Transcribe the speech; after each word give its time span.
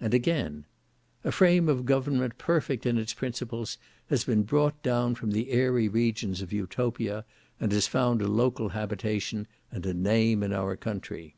And 0.00 0.12
again, 0.12 0.64
"A 1.22 1.30
frame 1.30 1.68
of 1.68 1.86
government 1.86 2.38
perfect 2.38 2.86
in 2.86 2.98
its 2.98 3.14
principles 3.14 3.78
has 4.08 4.24
been 4.24 4.42
brought 4.42 4.82
down 4.82 5.14
from 5.14 5.30
the 5.30 5.50
airy 5.52 5.86
regions 5.88 6.42
of 6.42 6.52
Utopia, 6.52 7.24
and 7.60 7.70
has 7.70 7.86
found 7.86 8.20
a 8.20 8.26
local 8.26 8.70
habitation 8.70 9.46
and 9.70 9.86
a 9.86 9.94
name 9.94 10.42
in 10.42 10.52
our 10.52 10.74
country." 10.76 11.36